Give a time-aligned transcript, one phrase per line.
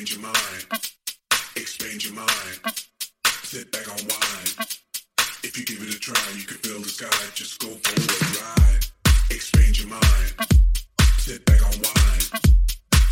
[0.00, 0.64] Expand your mind.
[1.56, 2.74] Expand your mind.
[3.42, 4.56] Sit back, unwind.
[5.44, 7.10] If you give it a try, you can feel the sky.
[7.34, 8.86] Just go for a ride.
[9.30, 10.32] Expand your mind.
[11.18, 12.32] Sit back, unwind.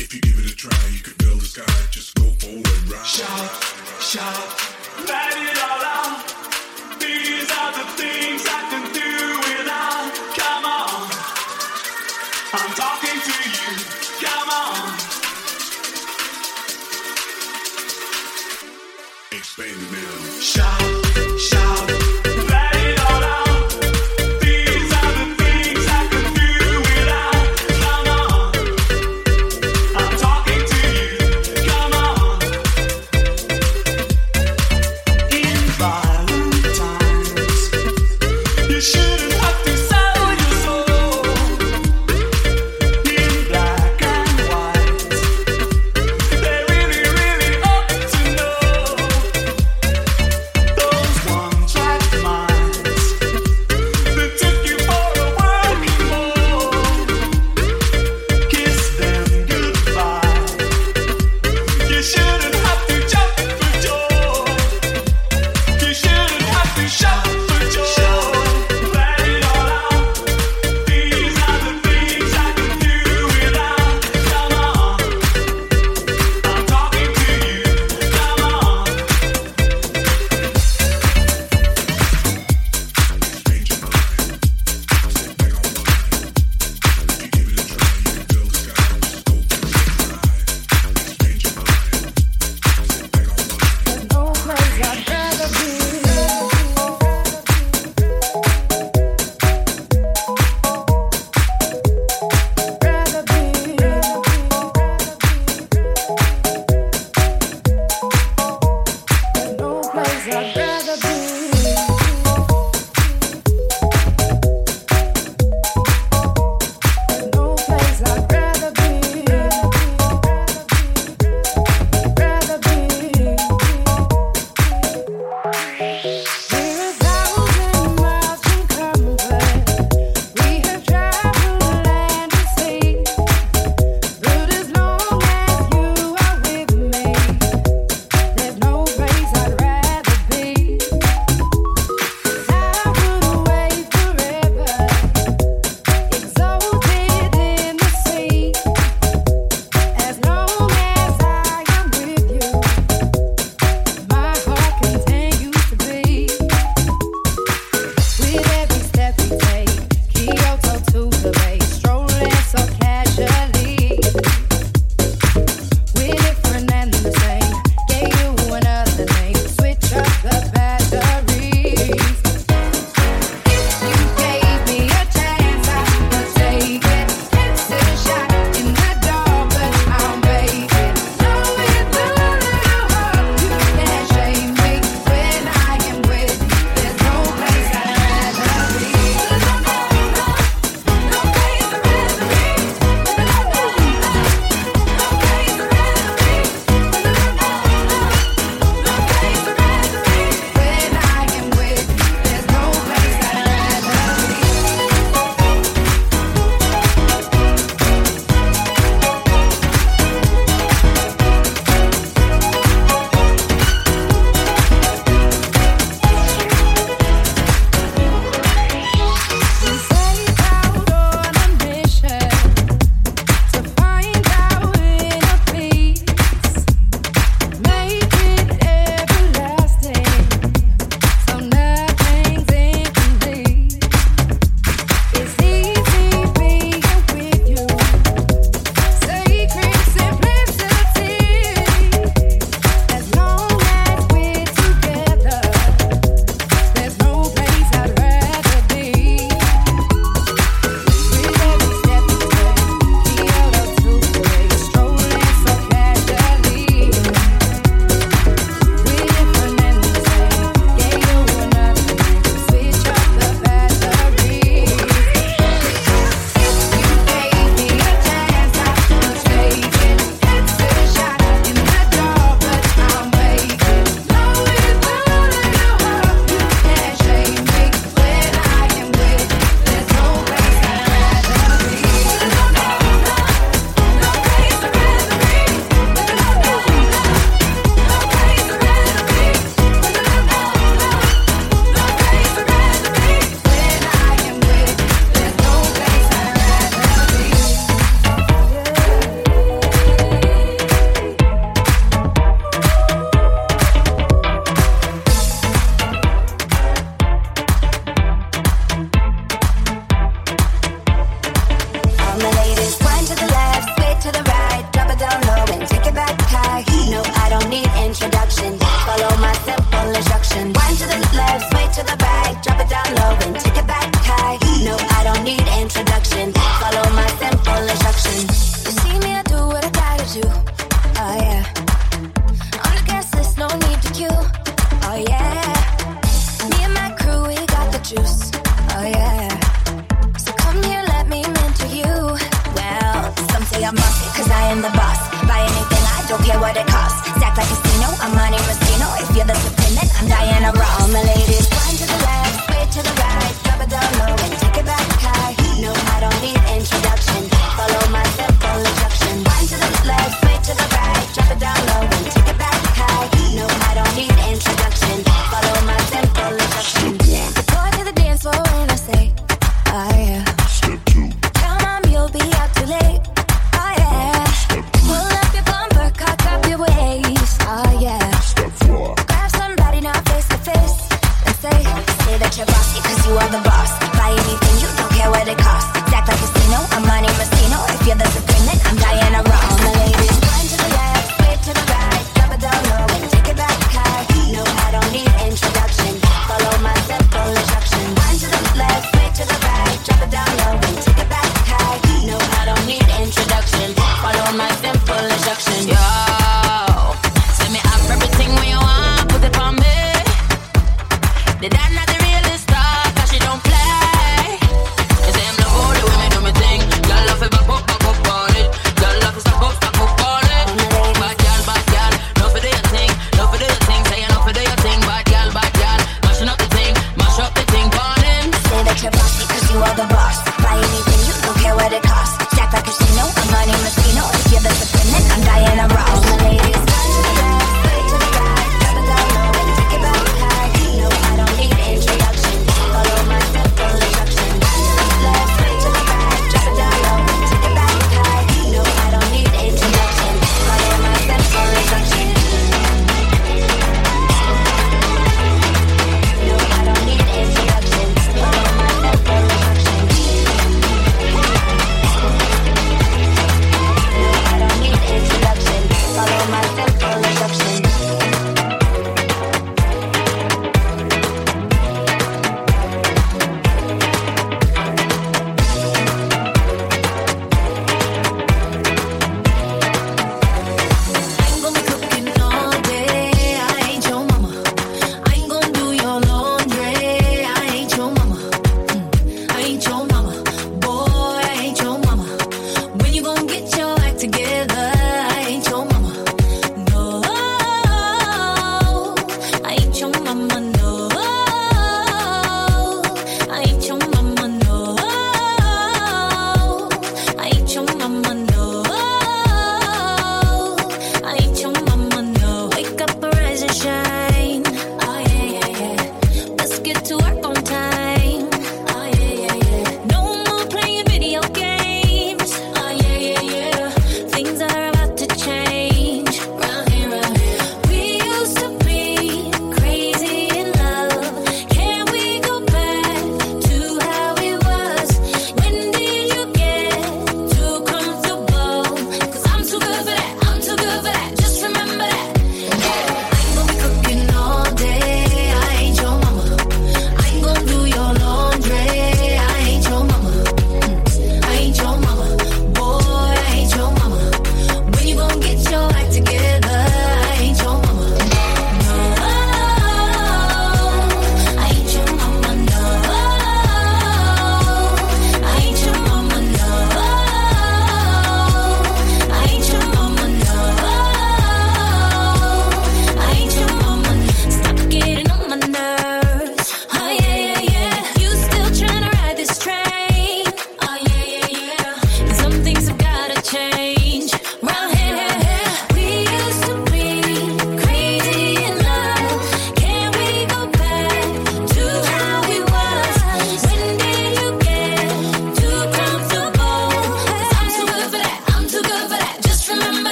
[0.00, 1.72] If you give it a try, you can feel the sky.
[1.92, 3.06] Just go for a ride.
[3.06, 3.62] Shout,
[4.02, 6.34] shout, let it all out.
[6.98, 9.41] These are the things I can do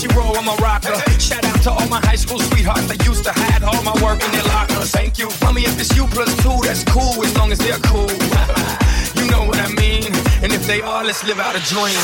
[0.00, 0.94] she, and if she roll, I'm a rocker.
[1.18, 4.22] Shout out to all my high school sweethearts that used to hide all my work
[4.24, 4.90] in their lockers.
[4.90, 5.28] Thank you.
[5.42, 8.08] Mommy, if it's you plus two, that's cool as long as they're cool.
[9.20, 10.08] you know what I mean.
[10.42, 12.00] And if they are, let's live out a dream.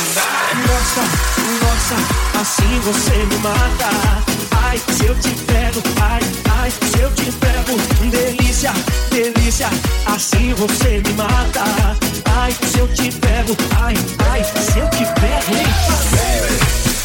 [0.67, 1.03] Nossa,
[1.63, 1.97] nossa,
[2.41, 3.89] assim você me mata.
[4.63, 6.21] Ai, se eu te pego, ai,
[6.59, 7.73] ai, se eu te pego,
[8.03, 8.73] um delícia,
[9.09, 9.69] delícia,
[10.05, 11.63] assim você me mata.
[12.37, 13.95] Ai, se eu te pego, ai,
[14.29, 15.97] ai, se eu te pego?
[16.11, 16.96] Baby,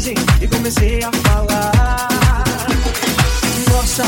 [0.00, 2.08] coragem e comecei a falar.
[3.70, 4.04] Nossa,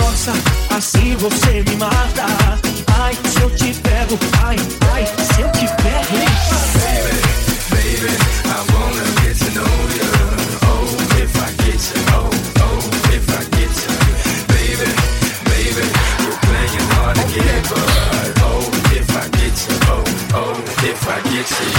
[0.00, 0.32] nossa,
[0.76, 2.26] assim você me mata.
[2.98, 4.56] Ai, se eu te pego, ai,
[4.92, 6.28] ai, se eu te pego, hein?
[7.70, 8.12] Baby,
[8.44, 10.10] I wanna get to know you.
[10.62, 10.86] Oh,
[11.20, 12.78] if I get you, oh, oh,
[13.12, 13.74] if I get.
[14.48, 14.88] Baby,
[15.50, 15.84] baby,
[16.42, 17.18] playing hard
[18.42, 19.58] oh, if I get
[19.90, 21.73] oh, oh, if I get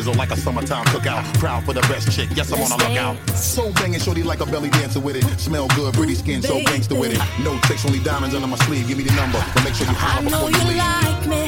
[0.00, 1.22] sizzle like a summertime cookout.
[1.38, 3.16] Proud for the best chick, yes I'm on a lookout.
[3.36, 5.24] So banging, shorty like a belly dancer with it.
[5.38, 7.20] Smell good, pretty skin, so gangster with it.
[7.44, 8.88] No tricks, only diamonds under my sleeve.
[8.88, 10.78] Give me the number, but make sure you I holler know before you you leave.
[10.78, 11.42] like me.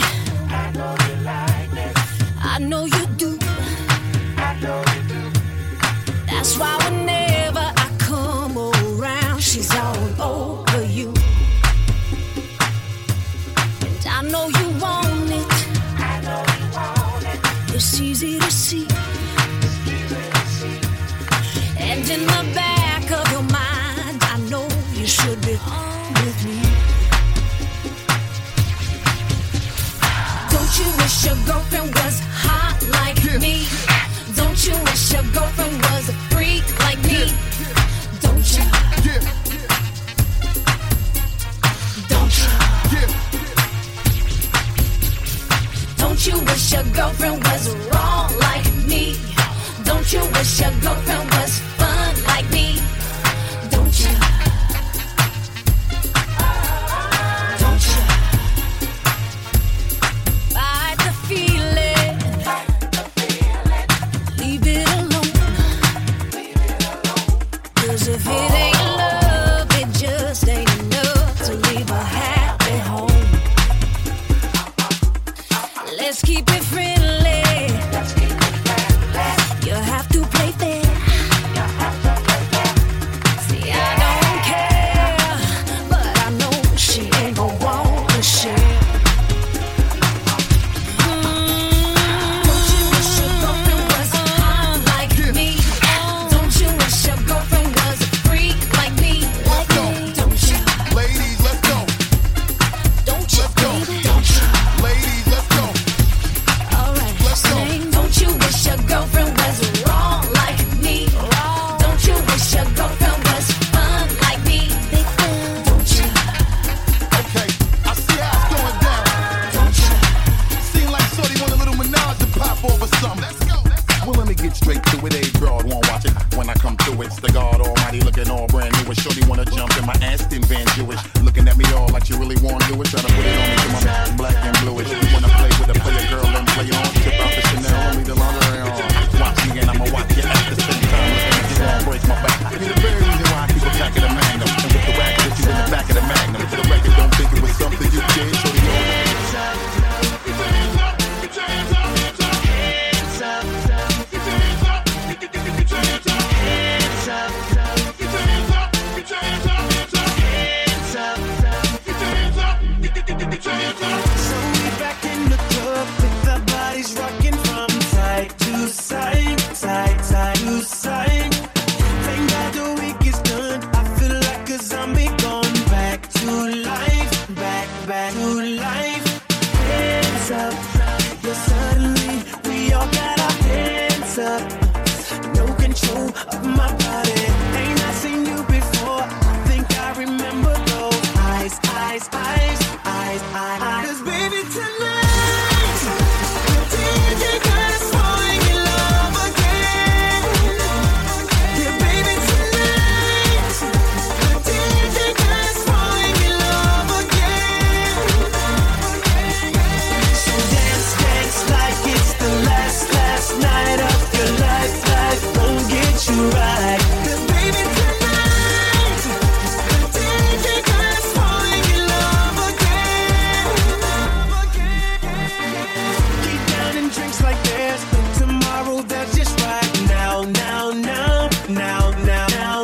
[2.45, 3.32] I know you do.
[47.23, 49.15] girlfriend was wrong like me?
[49.85, 51.72] Don't you wish your girlfriend was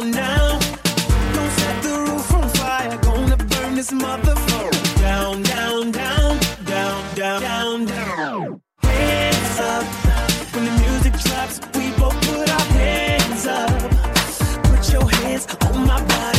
[0.00, 0.58] down now.
[1.34, 7.42] Don't set the roof on fire, gonna burn this motherfucker down, down, down, down, down,
[7.42, 8.60] down, down.
[8.82, 9.84] Hands up
[10.54, 13.70] when the music drops, we both put our hands up.
[14.64, 16.37] Put your hands on my body.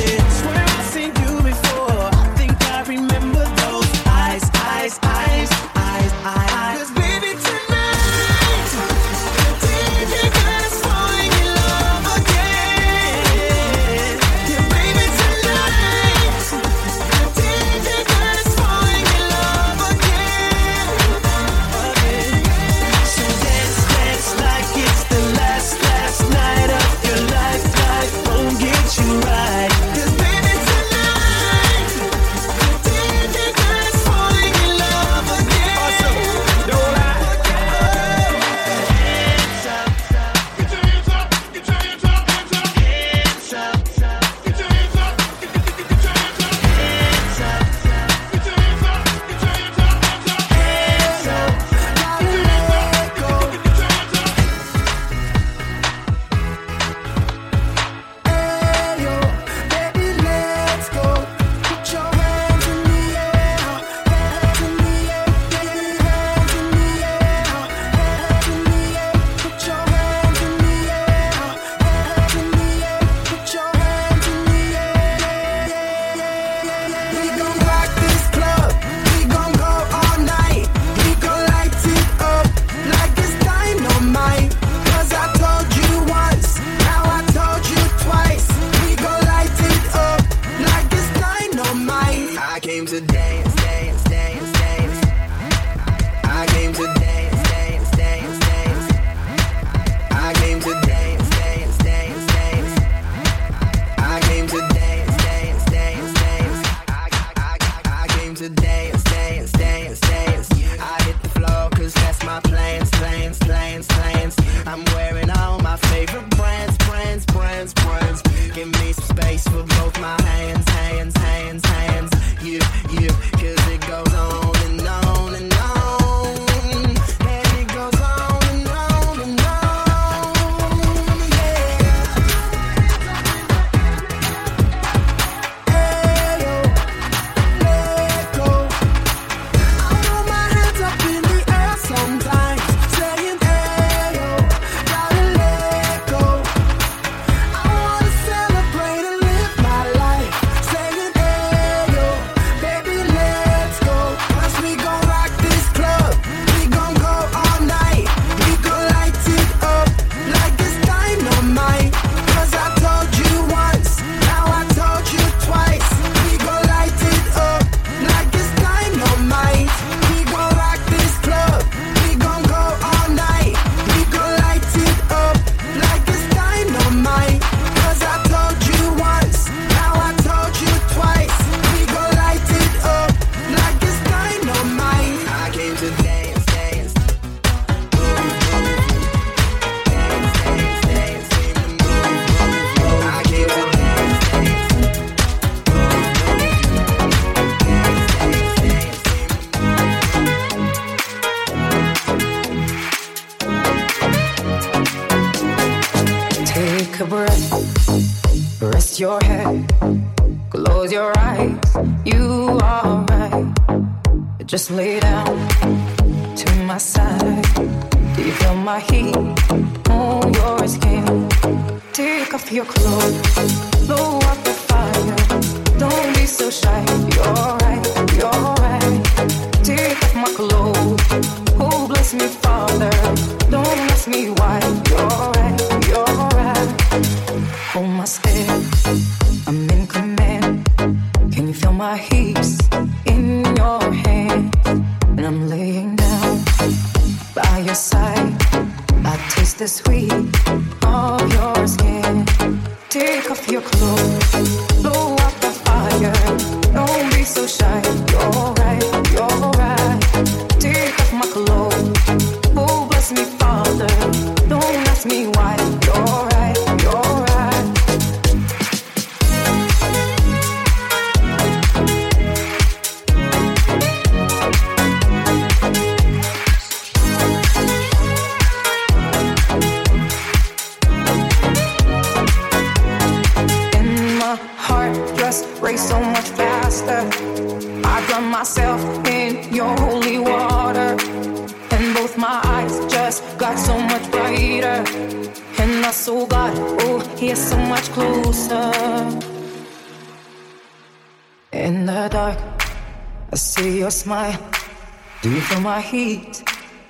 [305.89, 306.43] Heat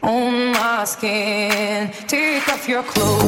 [0.04, 1.92] on my skin?
[2.08, 3.19] Take off your clothes,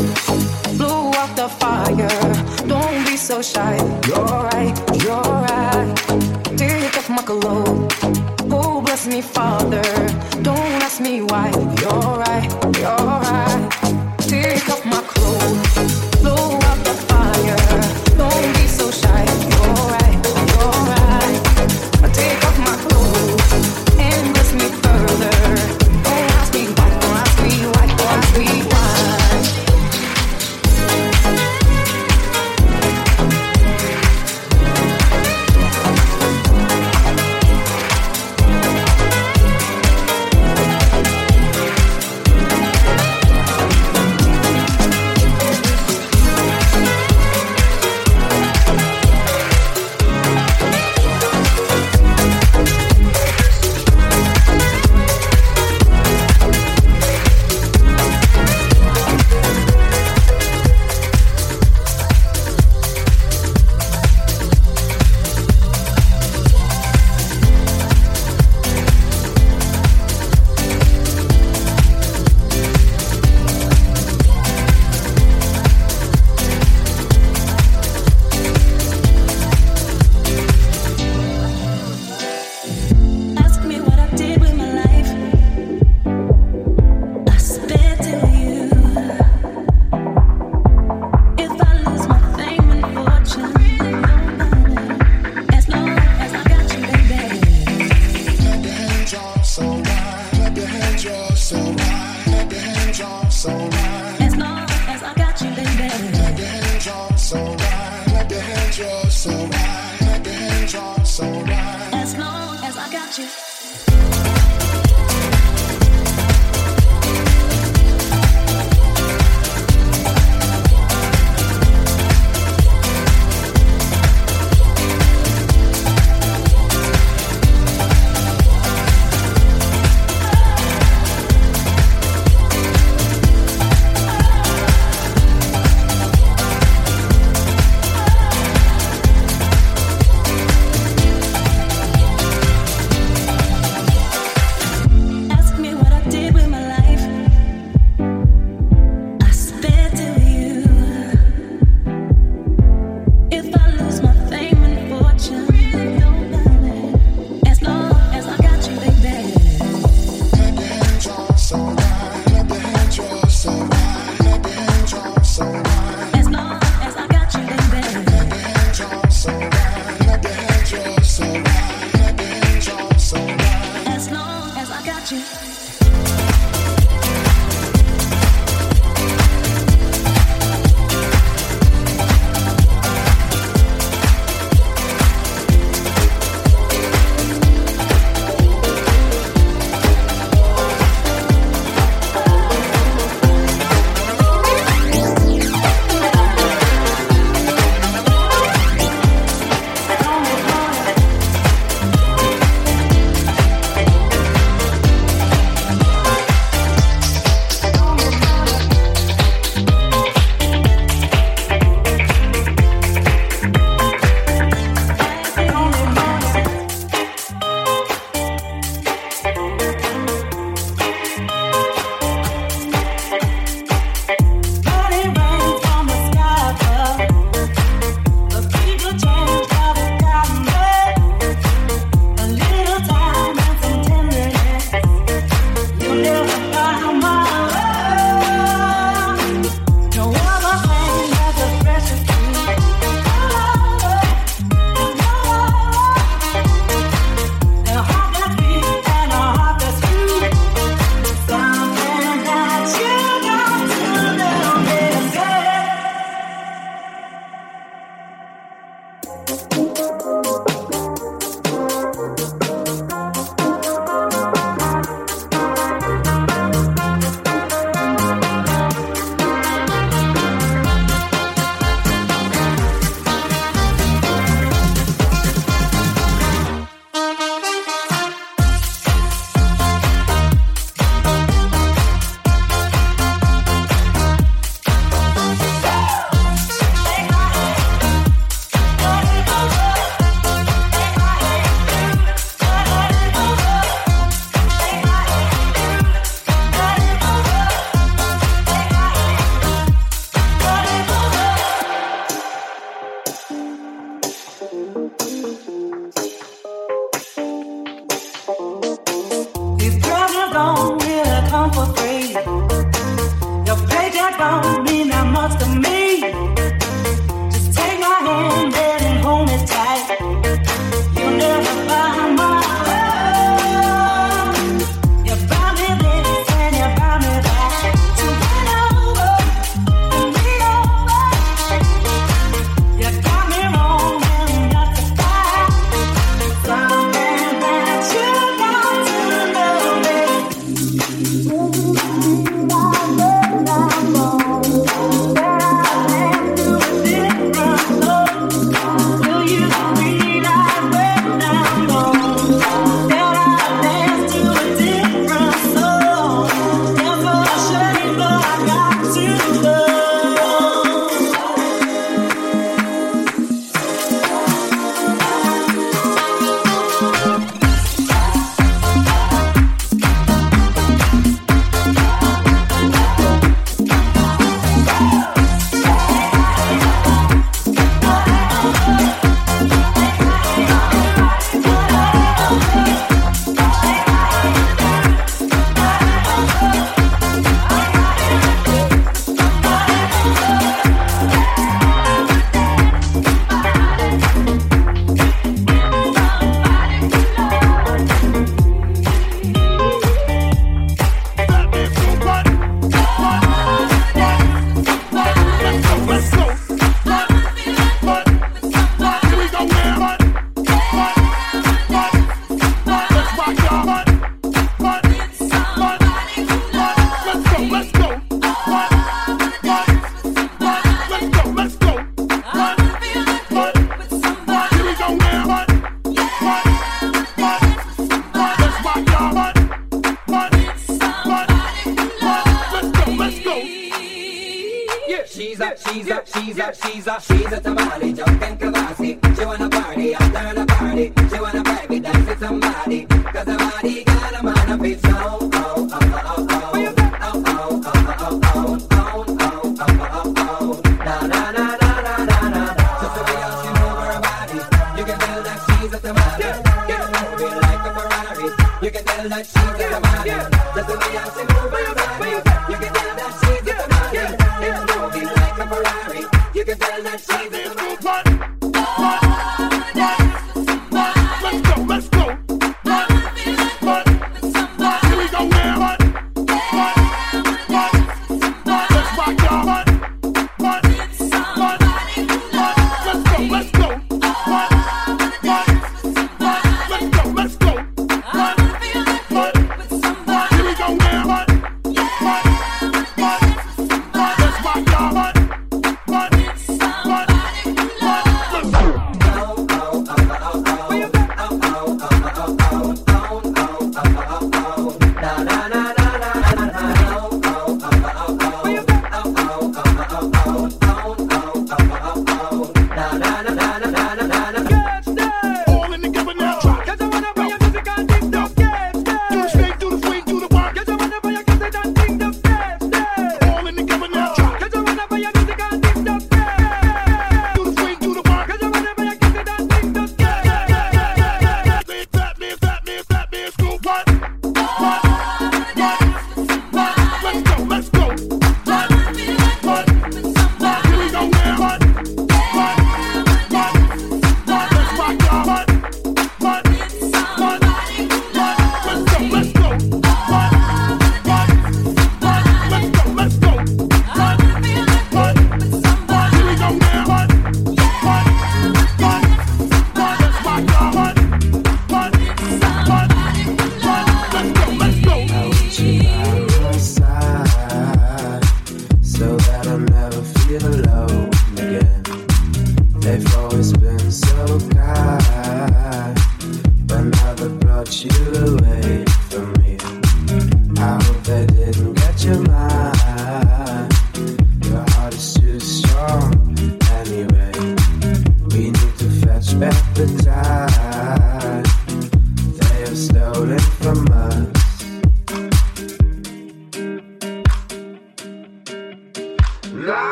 [435.31, 439.17] She's a, she's a, she's a, she's a, she's a tamale, jumping Kavasi.
[439.17, 440.91] She wanna party, after the party.
[441.09, 442.90] She wanna baby dance with somebody.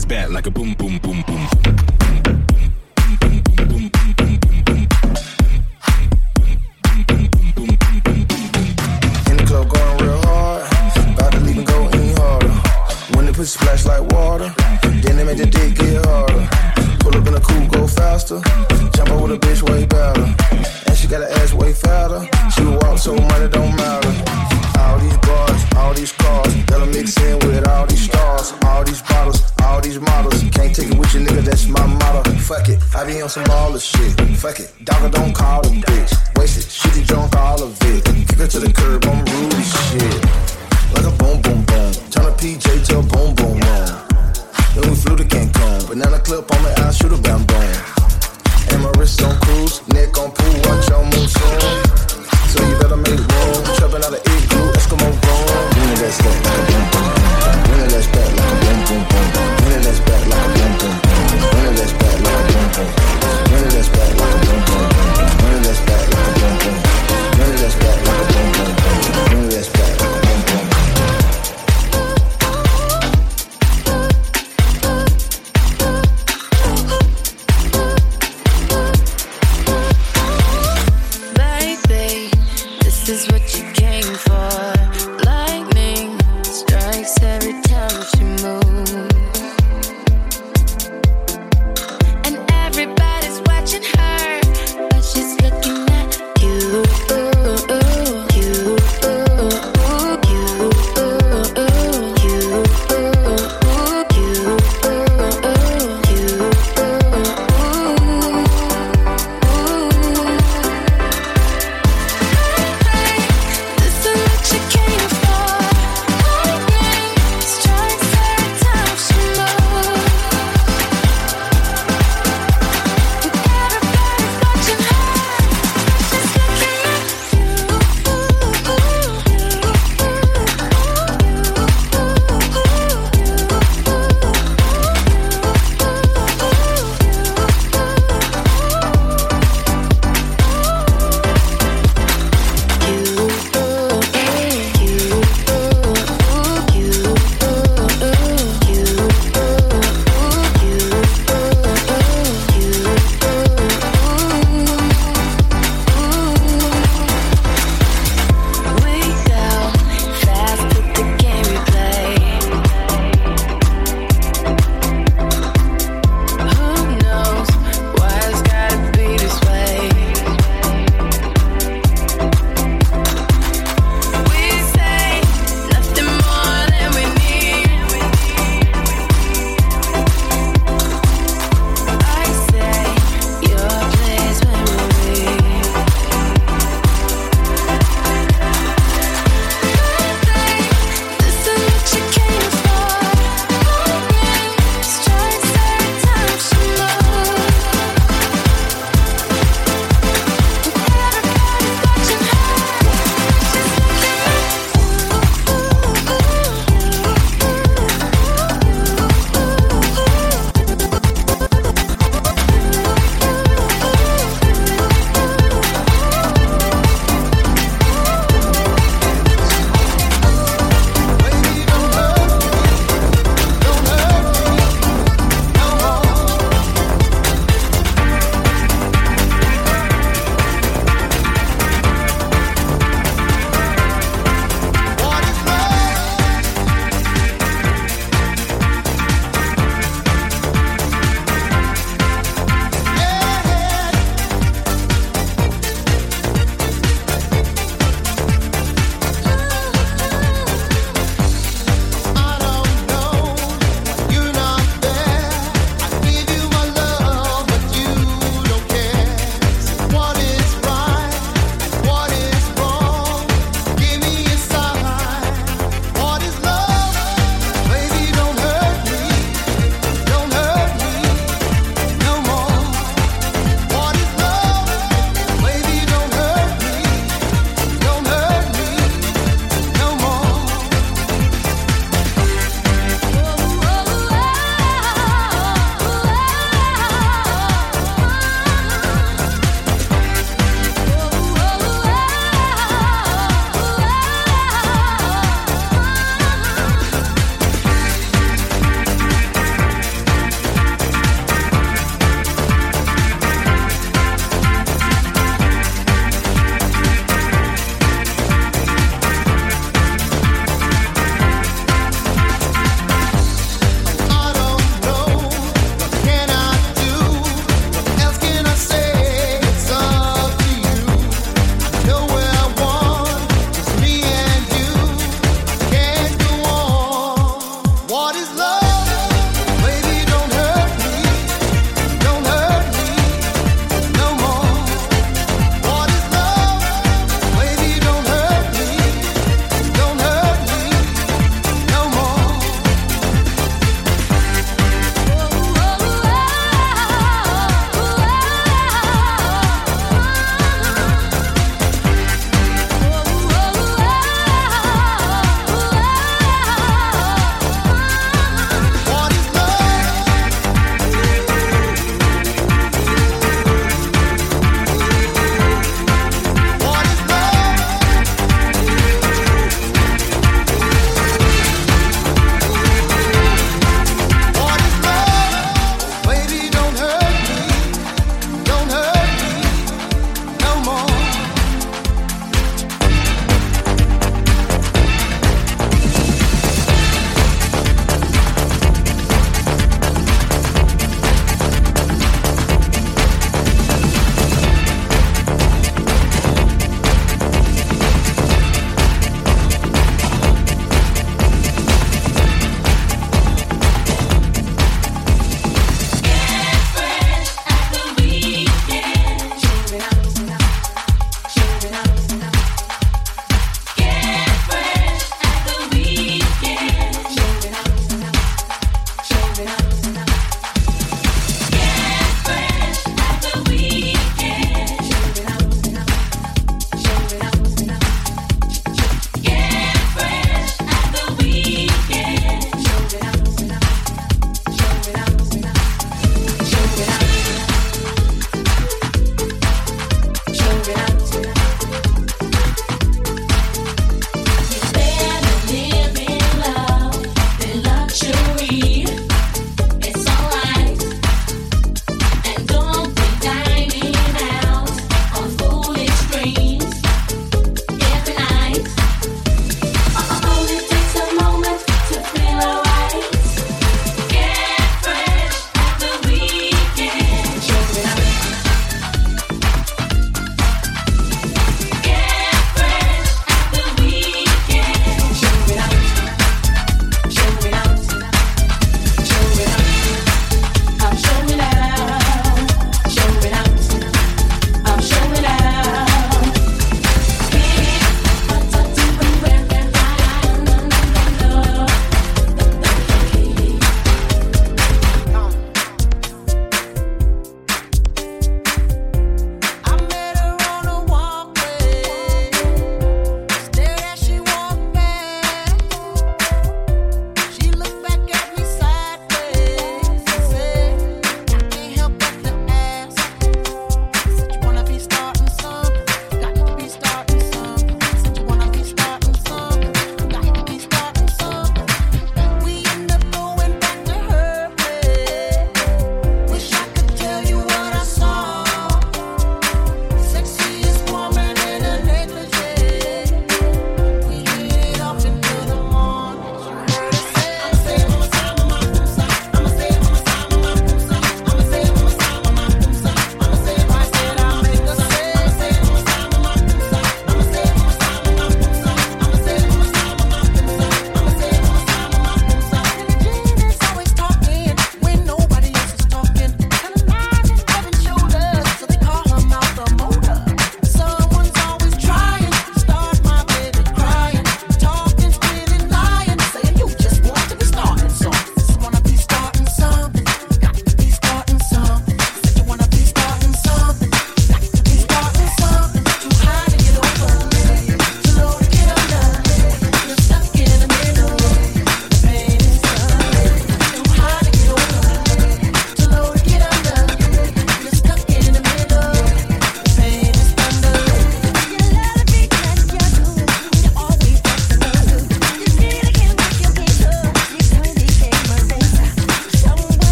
[0.00, 1.89] Ass back like a boom, boom, boom, boom.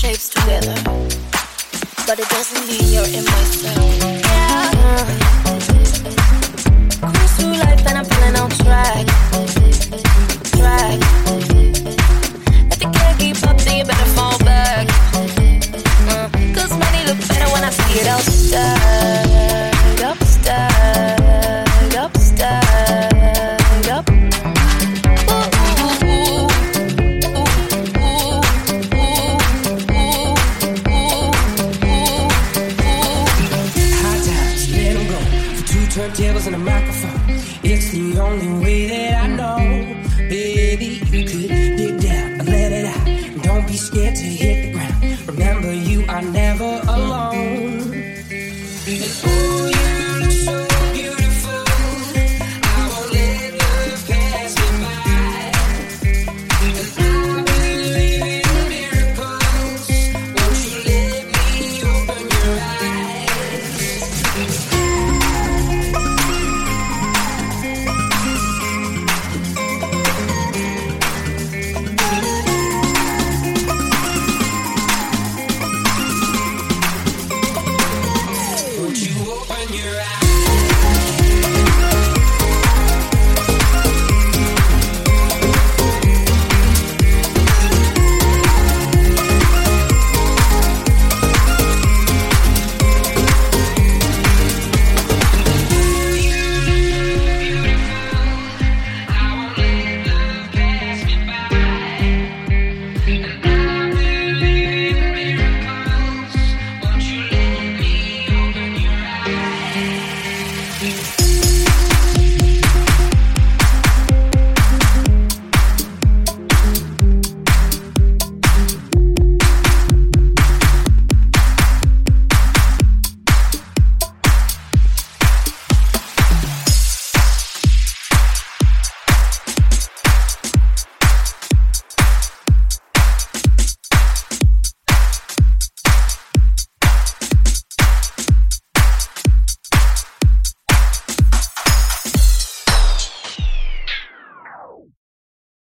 [0.00, 0.74] shapes together,
[2.06, 4.19] but it doesn't mean you're in my cell.